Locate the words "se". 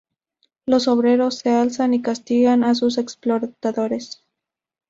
1.37-1.51